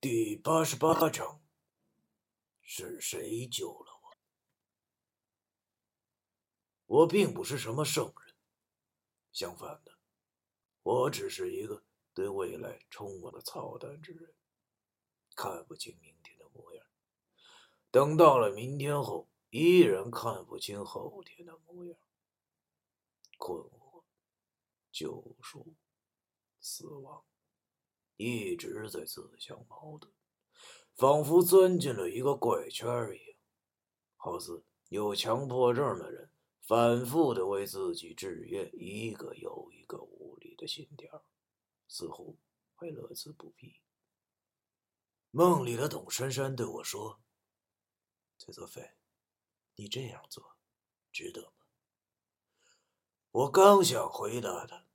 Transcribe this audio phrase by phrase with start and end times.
[0.00, 1.42] 第八十八章，
[2.62, 4.00] 是谁救了
[6.86, 7.00] 我？
[7.00, 8.36] 我并不是什么圣人，
[9.32, 9.98] 相反的，
[10.84, 11.82] 我只是一个
[12.14, 14.32] 对未来充满了操蛋之人，
[15.34, 16.86] 看不清明天的模样。
[17.90, 21.98] 等到了明天后，依然看不清后天的模样。
[23.36, 24.04] 困惑、
[24.92, 25.74] 救赎、
[26.60, 27.24] 死亡。
[28.18, 30.10] 一直在自相矛盾，
[30.94, 33.38] 仿佛钻进了一个怪圈一样，
[34.16, 36.30] 好似有强迫症的人
[36.60, 41.24] 反复的为自己制约一个又一个无力的心跳，
[41.86, 42.40] 似乎
[42.74, 43.80] 还乐此不疲。
[45.30, 47.20] 梦里的董珊珊对我说
[48.36, 48.96] ：“崔泽飞，
[49.76, 50.56] 你这样做
[51.12, 51.52] 值得吗？”
[53.30, 54.87] 我刚想回答他。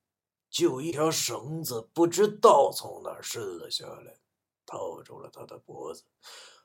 [0.53, 4.19] 就一条绳子不知道从哪儿伸了下来，
[4.67, 6.05] 套住了他的脖子。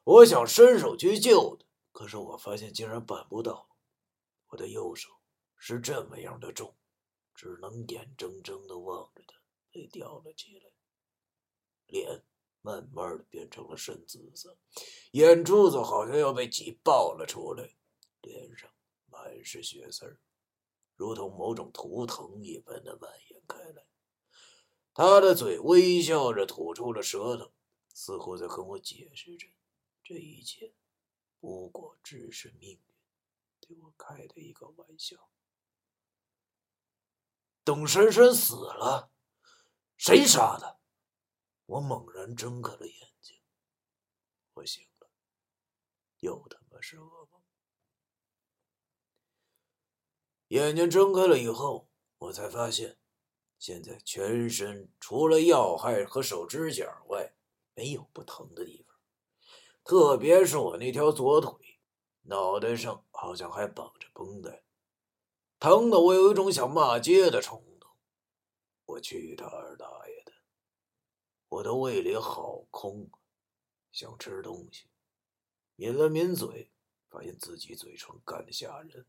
[0.05, 3.71] 我想伸手去救他，可是我发现竟然办不到。
[4.49, 5.09] 我的右手
[5.57, 6.77] 是这么样的重，
[7.35, 9.35] 只能眼睁睁的望着他
[9.73, 10.71] 被吊了起来。
[11.87, 12.23] 脸
[12.61, 14.59] 慢慢的变成了深紫色，
[15.13, 17.75] 眼珠子好像要被挤爆了出来，
[18.21, 18.71] 脸上
[19.07, 20.21] 满是血丝儿。
[20.95, 23.87] 如同某种图腾一般的蔓延开来，
[24.99, 27.53] 他的嘴微笑着吐出了舌头，
[27.95, 29.47] 似乎在跟我解释着
[30.03, 30.75] 这一切
[31.39, 32.81] 不过只是命运
[33.61, 35.31] 对我开的一个玩笑。
[37.65, 39.13] 董珊珊死了，
[39.97, 40.81] 谁杀的？
[41.67, 43.41] 我猛然睁开了眼睛，
[44.55, 45.09] 我醒了，
[46.19, 47.41] 又他妈是噩梦。
[50.49, 52.98] 眼睛睁开了以后，我才发现，
[53.59, 57.35] 现在全身除了要害和手指甲外，
[57.75, 58.97] 没有不疼的地方。
[59.85, 61.53] 特别是我那条左腿，
[62.23, 64.63] 脑袋上好像还绑着绷带，
[65.59, 67.91] 疼的我有一种想骂街的冲动。
[68.87, 70.33] 我去他二大爷的！
[71.49, 73.11] 我的胃里好空，
[73.91, 74.87] 想吃东西，
[75.77, 76.71] 抿了抿嘴，
[77.09, 79.07] 发现自己嘴唇干得吓人。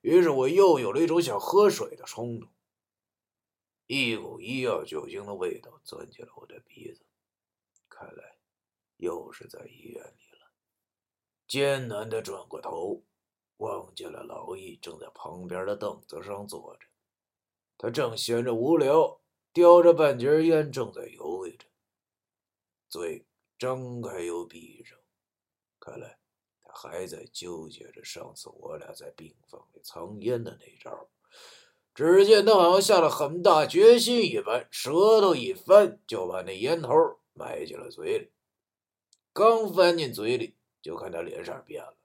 [0.00, 2.48] 于是我又有了一种想喝水的冲动，
[3.90, 7.06] 一股医药酒精的味道钻进了我的鼻子，
[7.88, 8.36] 看来
[8.98, 10.50] 又是在医院里了。
[11.46, 13.02] 艰难的转过头，
[13.56, 16.86] 望见了老易正在旁边的凳子上坐着，
[17.78, 19.22] 他正闲着无聊，
[19.54, 21.64] 叼着半截烟，正在游味着，
[22.90, 23.24] 嘴
[23.58, 24.98] 张开又闭上，
[25.80, 26.18] 看来
[26.62, 26.74] 他。
[26.74, 31.08] 还在纠结着上次我俩在病房里藏烟的那招。
[31.98, 36.94] 只见他好像下了很大决心一般，舌头一翻，就把那烟头
[37.32, 38.30] 埋进了嘴里。
[39.32, 41.96] 刚翻进嘴里，就看他脸色变了，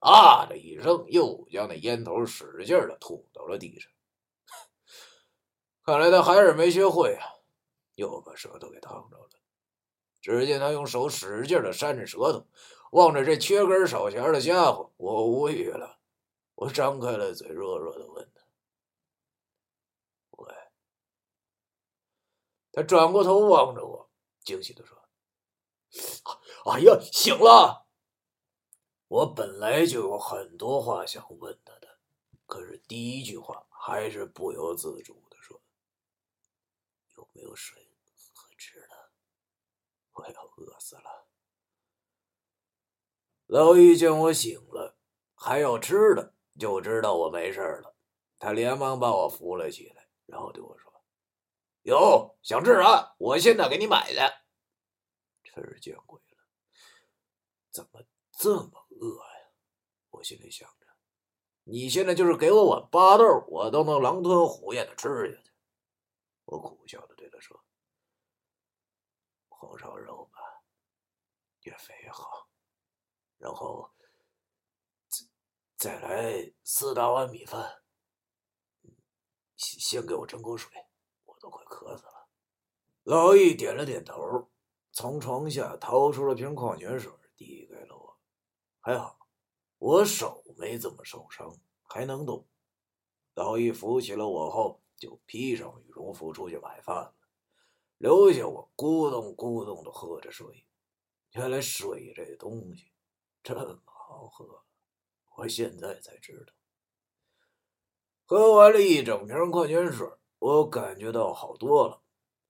[0.00, 3.88] 啊的一声，又将那烟头使劲的吐到了地上。
[5.86, 7.22] 看来他还是没学会啊，
[7.94, 9.28] 又把舌头给烫着了。
[10.20, 12.44] 只见他用手使劲的扇着舌头。
[12.90, 16.00] 望着这缺根少弦的家伙，我无语了。
[16.56, 18.28] 我张开了嘴，弱弱的问
[22.78, 24.08] ：“他转过头望着我，
[24.44, 24.96] 惊喜的说
[26.70, 27.88] ：“哎呀，醒了！”
[29.08, 31.98] 我本来就有很多话想问他的，
[32.46, 35.60] 可是第一句话还是不由自主的说
[37.18, 37.90] ：“有没有水
[38.32, 39.10] 和吃的？
[40.12, 41.26] 我要饿死了。”
[43.46, 44.96] 老易见我醒了，
[45.34, 47.96] 还要吃的，就知道我没事了。
[48.38, 50.87] 他连忙把我扶了起来，然后对我说
[51.82, 53.14] ：“有想吃啥？
[53.18, 54.44] 我现在给你买的。”
[55.42, 56.38] 吃见鬼了！
[57.70, 59.50] 怎么这么饿呀？
[60.10, 60.86] 我心里想着。
[61.64, 65.50] 你现在就是给我碗巴豆，我都能狼吞虎咽的吃下去。
[66.44, 67.62] 我苦笑的对他说
[69.48, 70.38] ：“红烧肉吧，
[71.60, 72.48] 越肥越好。”
[73.36, 73.92] 然后，
[75.08, 75.26] 再
[75.76, 77.82] 再来四大碗米饭。
[79.56, 80.70] 先给我斟口水，
[81.48, 82.28] 都快渴死了。
[83.04, 84.50] 老易点了点头，
[84.92, 88.18] 从床下掏出了瓶矿泉水，递给了我。
[88.80, 89.18] 还好，
[89.78, 92.46] 我手没怎么受伤，还能动。
[93.34, 97.14] 老易扶起了我后，就披上羽绒服出去买饭了，
[97.96, 100.66] 留下我咕咚咕咚的喝着水。
[101.30, 102.92] 原来水这东西。
[103.42, 104.64] 这么好喝，
[105.36, 106.52] 我现在才知道。
[108.26, 110.06] 喝完了一整瓶矿泉水，
[110.38, 112.00] 我感觉到好多了。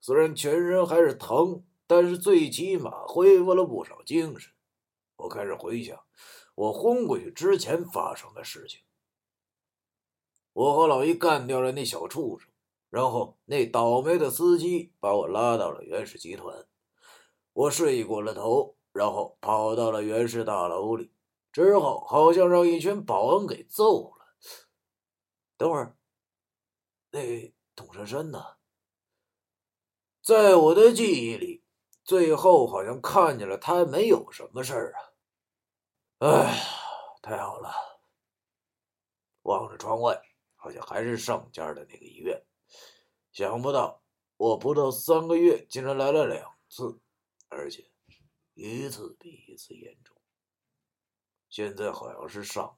[0.01, 4.53] 虽然全身还是疼，但是最起码恢复了不少精神。
[5.17, 5.99] 我开始回想
[6.55, 8.81] 我昏过去之前发生的事情。
[10.53, 12.49] 我和老姨干掉了那小畜生，
[12.91, 16.67] 然后那倒霉的司机把我拉到了袁氏集团。
[17.53, 21.13] 我睡过了头，然后跑到了袁氏大楼里，
[21.53, 24.27] 之后好像让一群保安给揍了。
[25.57, 25.97] 等会儿，
[27.11, 28.57] 那董珊珊呢？
[30.21, 31.63] 在我的记忆里，
[32.03, 34.99] 最后好像看见了他没有什么事儿啊。
[36.19, 36.61] 哎，
[37.23, 37.73] 太好了！
[39.43, 40.21] 望着窗外，
[40.57, 42.45] 好像还是上家的那个医院。
[43.31, 44.03] 想不到
[44.37, 47.01] 我不到三个月，竟然来了两次，
[47.49, 47.89] 而且
[48.55, 50.17] 一次比一次严重。
[51.49, 52.77] 现在好像是上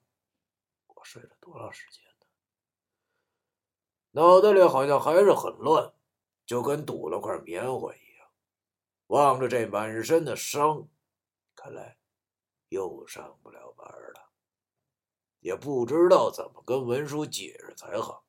[0.87, 2.05] 午，我睡了多长时间？
[4.13, 5.93] 脑袋里好像还是很乱。
[6.47, 8.29] 就跟堵了块棉花一样，
[9.07, 10.89] 望着这满身的伤，
[11.55, 11.97] 看来
[12.71, 14.31] 又上不了班了，
[15.39, 18.25] 也不知道怎么跟文叔解释才好。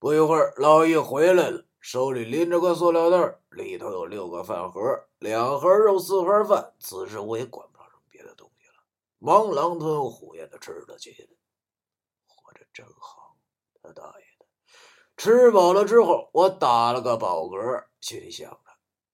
[0.00, 4.80] 不一会儿，老易回来了，手里拎着个塑料袋，里头有六个饭盒，
[5.20, 6.74] 两盒肉，四盒饭。
[6.80, 8.82] 此时我也管不了什么别的东西了，
[9.18, 11.30] 忙狼吞虎咽的吃了起。
[12.26, 13.17] 活着真好，
[13.88, 14.46] 他大爷的！
[15.16, 18.60] 吃饱了之后，我打了个饱嗝，心里想着：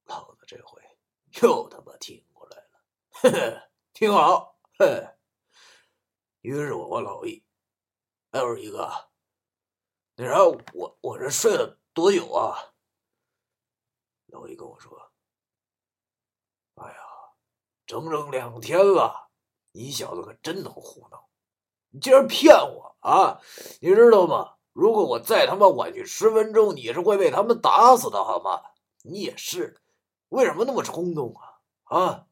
[0.04, 0.82] 老子这回
[1.42, 2.82] 又他妈挺过来了，
[3.12, 3.62] 嘿嘿，
[3.92, 5.08] 挺好，嘿。
[6.40, 7.44] 于是我问老易
[8.32, 8.90] ：“哎，我说一哥，
[10.16, 12.74] 那啥，我我这睡了多久啊？”
[14.26, 15.12] 老易跟我说
[16.74, 16.98] ：“哎呀，
[17.86, 19.30] 整整两天了，
[19.70, 21.28] 你小子可真能胡闹，
[21.90, 23.40] 你竟然骗我啊！
[23.80, 28.60] 你知道吗？”如果我再他妈晚去十分钟，你是会被他们打死的，好吗？
[29.02, 29.80] 你也是，
[30.30, 31.60] 为什么那么冲动啊？
[31.84, 32.26] 啊，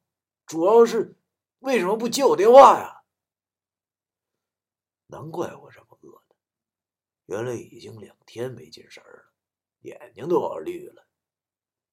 [0.45, 1.17] 主要是
[1.61, 3.05] 为什么不接我电话呀？
[5.07, 6.35] 难怪我这么饿呢，
[7.27, 9.33] 原来已经两天没进食了，
[9.83, 11.07] 眼睛都要绿了。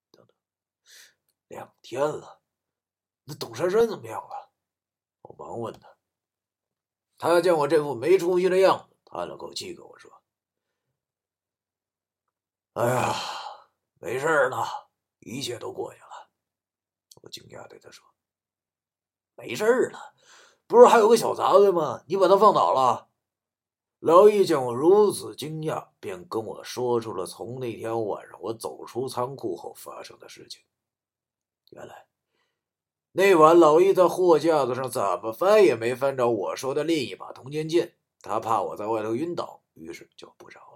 [0.09, 0.35] 等等，
[1.47, 2.41] 两天了，
[3.25, 4.49] 那董珊珊怎么样了？
[5.21, 5.95] 我忙问他，
[7.19, 10.18] 他见我这副没出息的样子，叹了口气跟我说。
[12.79, 13.13] 哎呀，
[13.99, 14.65] 没事了，
[15.19, 16.29] 一切都过去了。
[17.21, 18.05] 我惊讶对他说
[19.35, 19.99] ：“没事了，
[20.65, 22.01] 不是还有个小杂碎吗？
[22.07, 23.09] 你把他放倒了？”
[23.99, 30.61] 老易见我如此惊讶，便跟我说出了从那天晚上我走出仓库后发生的事情。
[31.71, 32.07] 原来
[33.11, 40.68] 那晚老易在货架子上怎么翻也没翻着我说的另一把铜尖剑，他怕我在外头晕倒，于是就不找。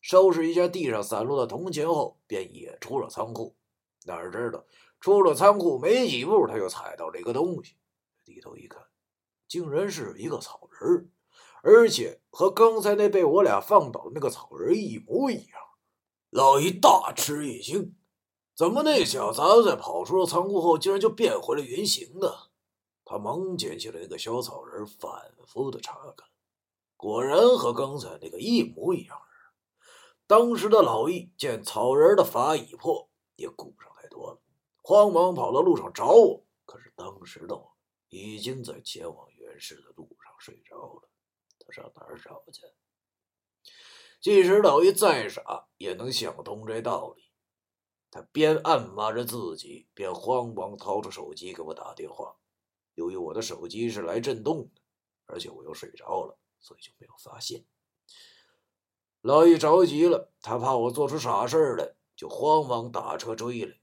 [0.00, 3.56] 收拾一下地上散落的铜钱后，便也出了仓库。
[4.04, 4.64] 哪知道
[5.00, 7.76] 出了仓库没几步，他又踩到了一个东西。
[8.24, 8.82] 低头一看，
[9.46, 11.10] 竟然是一个草人，
[11.62, 15.60] 而且和刚才那被我俩放倒的那个草人一模一样。
[16.30, 17.96] 老易大吃一惊，
[18.54, 22.28] 怎么那小杂在跑出了仓库后，竟然就变回了原形呢？
[23.04, 25.10] 他忙捡起了那个小草人，反
[25.46, 26.28] 复的查看，
[26.96, 29.18] 果然和刚才那个一模一样。
[30.28, 34.42] 当时的老易见草人的法已破，也顾不上太多了，
[34.82, 36.44] 慌忙跑到路上找我。
[36.66, 37.72] 可是当时的我
[38.10, 41.08] 已经在前往原氏的路上睡着了，
[41.58, 42.60] 他上哪儿找去？
[44.20, 47.30] 即使老易再傻，也能想通这道理。
[48.10, 52.36] 他边暗骂着自己，边慌忙掏出手机给我打电话。
[52.92, 54.82] 由于我的手机是来震动的，
[55.24, 57.64] 而且我又睡着了，所以就没有发现。
[59.20, 63.74] 老易着急了，他怕我做出傻事来，就慌忙打车追来。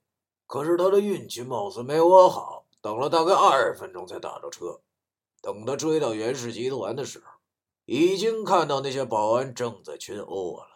[0.47, 4.81] 可是他的运气貌似没我好，等了大概二十分钟才打着车。
[5.41, 7.25] 等他追到袁氏集团的时候，
[7.85, 10.69] 已经看到那些保安正在群殴我了。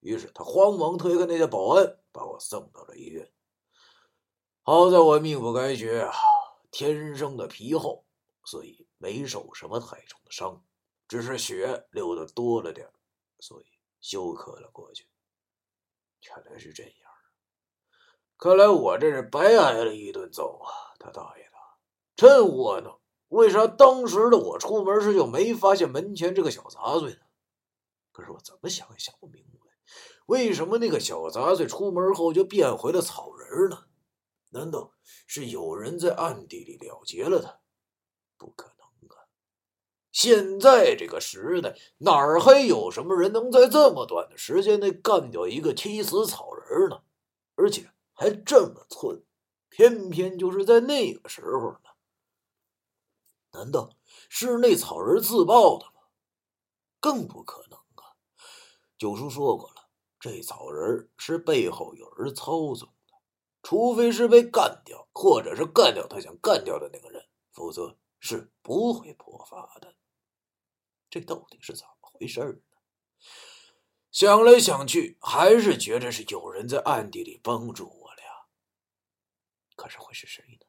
[0.00, 3.30] 于是他慌忙推开那些保安，把我送到了医院。
[4.62, 6.12] 好在我命不该绝啊，
[6.70, 8.04] 天生的皮厚，
[8.44, 10.62] 所以没受什么太重的伤，
[11.06, 12.90] 只是血流的多了点，
[13.38, 13.75] 所以。
[14.06, 15.08] 休克了过去，
[16.20, 16.92] 原来是这样
[18.38, 20.94] 看来我这是白挨了一顿揍啊！
[21.00, 21.50] 他大爷的，
[22.14, 23.00] 真窝囊！
[23.30, 27.18] 为啥当时的我出门时就没发现门前这个小杂碎呢？
[28.12, 29.72] 可是我怎么想也想不明白，
[30.26, 33.88] 为什么那个小杂碎出门后就变回了草人呢？
[34.50, 34.92] 难道
[35.26, 37.58] 是有人在暗地里了结了他？
[38.36, 38.75] 不可能！
[40.16, 47.02] 现在这个时代，哪儿还有什么人能在这么短的时间内干掉一个七死草人呢？
[47.54, 49.22] 而且还这么寸，
[49.68, 51.90] 偏偏就是在那个时候呢？
[53.52, 53.90] 难道
[54.30, 56.00] 是那草人自爆的吗？
[56.98, 58.16] 更不可能啊！
[58.96, 63.12] 九叔说过了，这草人是背后有人操纵的，
[63.62, 69.94] 除非是被干掉，或者是干掉他想干掉的那个人，否则是不会破发的。
[71.08, 72.58] 这到底是怎么回事呢？
[74.10, 78.24] 想来想去，还是觉着是有人在暗地里帮助我俩。
[79.74, 80.66] 可是会是谁呢？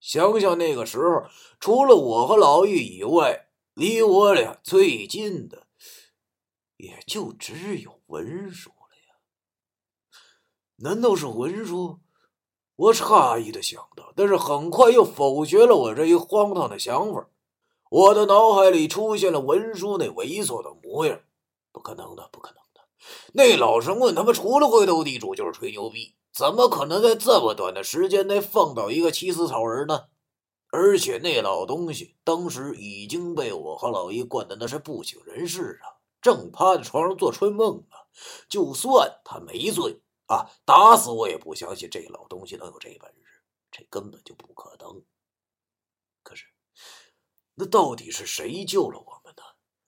[0.00, 1.26] 想想那个时候，
[1.58, 5.66] 除了我和老玉以外，离我俩最近的，
[6.76, 9.16] 也就只有文叔了呀。
[10.76, 12.00] 难道是文叔？
[12.76, 17.30] 我诧异的想到，但是很快又否决了我这一荒唐的想法。
[17.94, 21.20] 我的脑海里出现了文叔那猥琐的模样，
[21.70, 22.80] 不可能的，不可能的！
[23.34, 26.16] 那老神棍他妈除了会斗地主就是吹牛逼。
[26.32, 30.06] 怎么可能在这么短的时间内放倒一个七死草人呢？
[30.72, 37.96] 而且那老东西当时已经被我和老姨灌的那是不省人事啊，正趴在床上做春梦呢。
[38.48, 45.00] 就算他没醉啊，打死我也不相信这老东西能有这本事，这根本就不可能。
[46.24, 46.46] 可是，
[47.54, 49.42] 那到底是谁救了我们呢？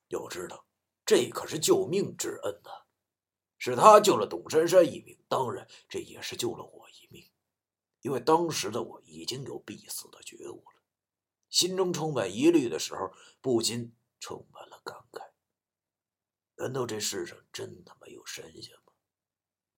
[0.08, 0.66] 要知道，
[1.04, 2.70] 这可是救命之恩呐！
[3.58, 7.28] 是他救了董珊珊一命，当然这也是救了我一命，
[8.02, 10.82] 因为当时的我已经有必死的觉悟了，
[11.48, 15.30] 心中充满疑虑的时候，不禁充满了感慨。
[16.56, 18.92] 难道这世上真的没有神仙吗？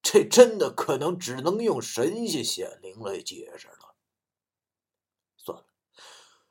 [0.03, 3.88] 这真的可能只能用神仙显灵来解释了。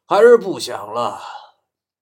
[0.07, 1.21] 还是不想了。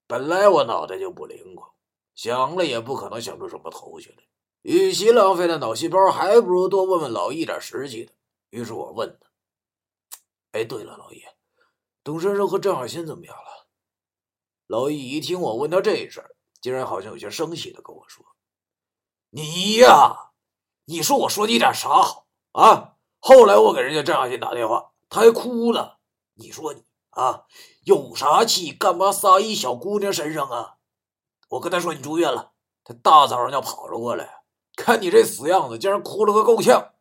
[0.05, 1.67] 本来我脑袋就不灵光，
[2.13, 4.23] 想了也不可能想出什么头绪来。
[4.61, 8.13] 与其浪费那脑细胞，还不如多问问老易点实际的。
[8.51, 9.27] 于是我问他
[10.53, 11.23] ：“哎，对了，老易，
[12.03, 13.67] 董先生和郑小新怎么样了？”
[14.67, 18.25] 老易一听我问他这事儿，竟然好像有些生气的跟我说
[19.29, 20.31] ：“你呀，
[20.85, 22.95] 你说我说你点啥好啊？
[23.19, 25.99] 后来我给人家郑小新打电话，他还哭了。
[26.35, 26.83] 你说你
[27.15, 27.47] 啊，
[27.83, 30.77] 有啥气干嘛撒一小姑娘身上啊？
[31.49, 32.53] 我跟他说你住院了，
[32.83, 34.43] 他大早上就跑了过来。”
[34.77, 36.95] 看你这死样子，竟然哭了个够呛！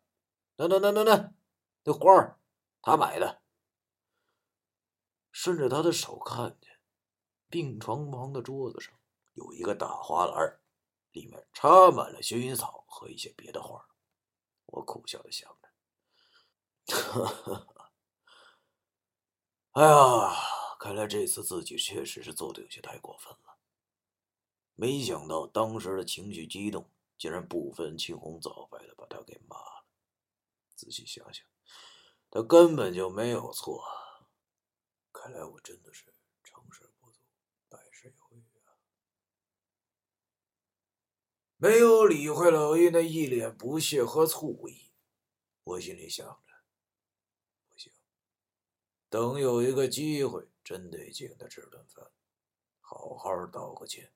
[0.59, 1.35] 那那那那那，
[1.83, 2.38] 那花儿，
[2.80, 3.42] 他买的。
[5.33, 6.71] 顺着他的手看见，
[7.49, 8.94] 病床旁的桌子上
[9.33, 10.61] 有一个大花篮，
[11.11, 13.85] 里面插满了薰衣草和一些别的花。
[14.66, 15.50] 我苦笑的想
[16.87, 16.94] 着
[19.75, 20.35] ：“哎呀，
[20.81, 23.59] 看来这次自己确实是做的有些太过分了。
[24.75, 29.87] 没想到当时的情绪激动。”竟然不分青红皂白的把他给骂了。
[30.75, 31.47] 仔细想想，
[32.28, 33.83] 他根本就没有错。
[35.12, 36.12] 看来我真的是
[36.43, 37.21] 成事不足，
[37.69, 38.75] 败事有余啊！
[41.57, 44.90] 没有理会老易那一脸不屑和醋意，
[45.62, 46.44] 我心里想：
[49.14, 52.04] 等有一个机会，真得请他吃顿饭，
[52.80, 54.11] 好好道个歉。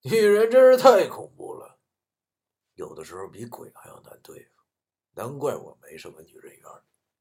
[0.00, 1.78] 女人真是太恐怖了，
[2.74, 4.64] 有的时候比鬼还要难对付，
[5.12, 6.64] 难怪我没什么女人缘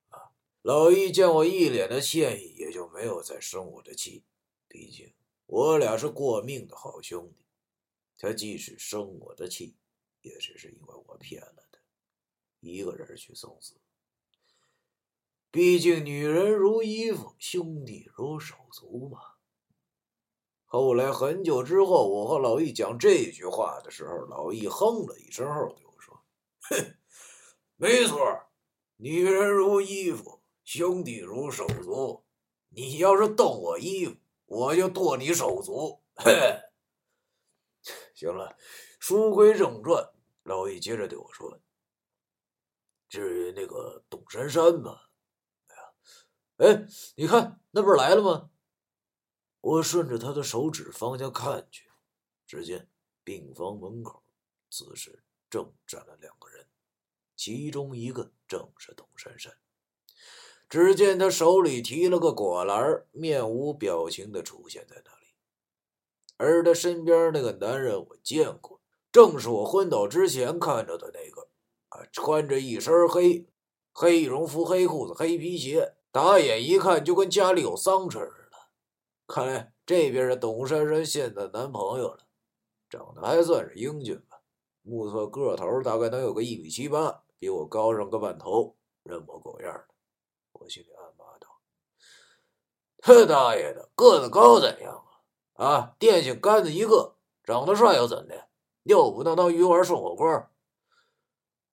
[0.09, 0.33] 啊！
[0.63, 4.25] 老易见我一脸的歉意，也就没有再生我的气。
[4.67, 5.13] 毕竟
[5.45, 7.45] 我俩是过命的好兄弟，
[8.17, 9.77] 他即使生我的气，
[10.21, 11.79] 也只是因为我骗了他，
[12.59, 13.75] 一个人去送死。
[15.49, 19.19] 毕竟女人如衣服，兄弟如手足嘛。
[20.65, 26.21] 后来很久之后，我和老易讲这句话的时候，老易哼了一声后对我说
[26.69, 26.95] ：“哼，
[27.77, 28.19] 没错，
[28.97, 32.25] 女人如衣服，兄弟如手足。
[32.69, 36.59] 你要是动我衣服，我就剁你手足。”嘿，
[38.13, 38.57] 行了，
[38.99, 40.11] 书归正传，
[40.43, 41.57] 老易接着对我说
[43.07, 44.99] ：“至于那个董珊珊嘛，
[46.57, 46.85] 哎，
[47.15, 48.49] 你看那不是来了吗？”
[49.59, 51.89] 我顺着他的手指方向看去，
[52.45, 52.87] 只见
[53.23, 54.23] 病房门口
[54.69, 56.67] 此时正站了两个人，
[57.35, 59.53] 其中一个正是董珊珊。
[60.69, 65.27] 只见他手里提了个果篮，面无表情的出现在那里。
[66.37, 71.49] 而他身边那个男人我见过，正是我昏倒之前看着的那个，
[71.89, 73.47] 啊，穿着一身黑，
[73.91, 78.57] 黑羽绒服、黑裤子、黑皮鞋，打眼一看就跟家里有丧事似的。
[79.27, 82.25] 看来这边是董珊珊现在男朋友了，
[82.89, 84.41] 长得还算是英俊吧，
[84.81, 89.85] 目测个头大概能有个一米七八，比我高上个半头，人模狗样的。
[90.53, 91.61] 我心里暗骂道
[92.97, 95.05] ：“他大爷的，个子高怎样
[95.53, 95.67] 啊？
[95.67, 98.47] 啊，电线杆子一个，长得帅又怎的？
[98.81, 100.47] 又不能当鱼丸涮火锅。”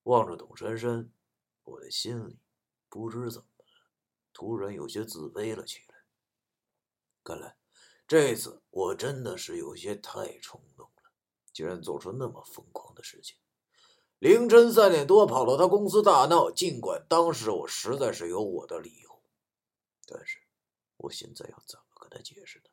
[0.04, 1.10] 望着董珊珊，
[1.62, 2.38] 我的心里
[2.90, 3.46] 不知怎么，
[4.34, 5.94] 突然有些自卑了起来。
[7.22, 7.56] 看来
[8.06, 11.10] 这次我真的是有些太冲动了，
[11.54, 13.38] 竟然做出那么疯狂的事情。
[14.18, 19.22] 凌晨三点多跑到他公司大闹，尽管当时我实在是有我的理由，
[20.06, 20.38] 但是
[20.98, 22.64] 我现在要怎么跟他解释呢？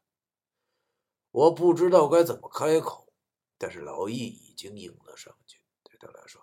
[1.32, 3.13] 我不知道该怎么开口，
[3.58, 6.41] 但是老易已经应了上去，对他来说。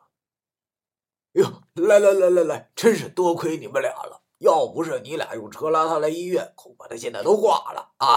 [1.32, 4.22] 哟，来来来来来，真是多亏你们俩了！
[4.38, 8.16] 要不是你俩用车拉他来医院，恐怕他现在都挂了啊！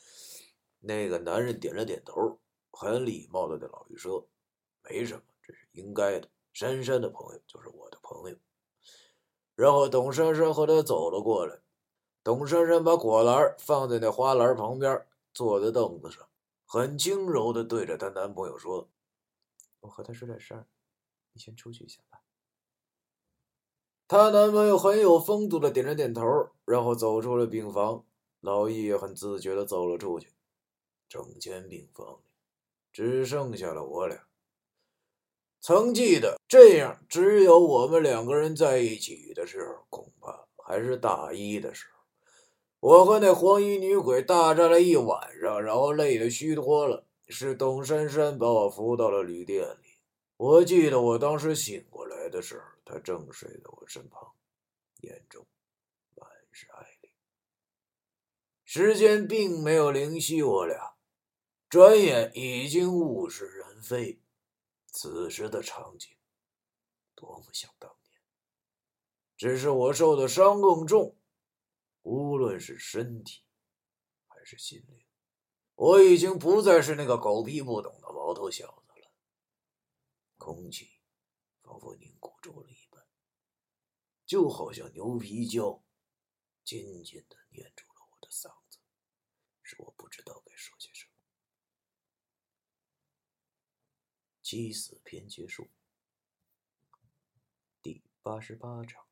[0.80, 2.38] 那个男人点了点头，
[2.70, 4.28] 很礼貌的对老于说
[4.84, 6.28] ：“没什么，这是应该的。
[6.52, 8.36] 珊珊的朋友就是我的朋友。”
[9.56, 11.60] 然后董珊珊和他走了过来。
[12.22, 16.28] 董珊珊把果篮放在那花篮旁边，坐在凳子上，
[16.66, 18.90] 很轻柔的对着她男朋友说
[19.80, 20.66] ：“我和他说点事儿，
[21.32, 22.17] 你先出去一下吧。”
[24.08, 26.22] 她男朋友很有风度的点了点头，
[26.64, 28.06] 然后走出了病房。
[28.40, 30.28] 老易也很自觉的走了出去。
[31.10, 32.30] 整间病房里
[32.90, 34.22] 只剩下了我俩。
[35.60, 41.98] 曾记得这样只有我们两个人在一起的时候，恐怕还是大一的时候。
[42.80, 47.04] 我和那黄衣女鬼大战了一晚上，然后累得虚脱了。
[47.28, 49.87] 是董珊珊把我扶到了旅店里。
[50.38, 52.64] 我记得我当时醒过来的时候。
[52.90, 54.34] 他正睡在我身旁，
[55.02, 55.46] 眼中
[56.16, 57.12] 满是爱恋。
[58.64, 60.94] 时间并没有灵犀我俩，
[61.68, 64.22] 转眼已经物是人非。
[64.86, 66.16] 此时的场景，
[67.14, 68.22] 多么像当年。
[69.36, 71.14] 只是我受的伤更重，
[72.00, 73.42] 无论是身体
[74.28, 75.04] 还是心灵，
[75.74, 78.77] 我已经不再是那个狗屁不懂的毛头小子。
[80.38, 80.94] 空气。
[81.60, 83.06] 仿佛凝固住了一般，
[84.24, 85.84] 就好像牛皮胶
[86.64, 88.78] 紧紧的粘住了我的嗓子，
[89.62, 91.12] 使我不知道该说些什么。
[94.40, 95.68] 七死篇结束，
[97.82, 99.07] 第八十八章。